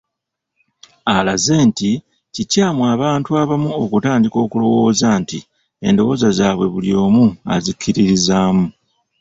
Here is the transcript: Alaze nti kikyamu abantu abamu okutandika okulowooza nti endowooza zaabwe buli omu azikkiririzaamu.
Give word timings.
Alaze 1.15 1.55
nti 1.67 1.91
kikyamu 2.33 2.81
abantu 2.93 3.29
abamu 3.41 3.69
okutandika 3.83 4.37
okulowooza 4.45 5.07
nti 5.21 5.39
endowooza 5.87 6.27
zaabwe 6.37 6.65
buli 6.73 6.91
omu 7.03 7.25
azikkiririzaamu. 7.53 8.65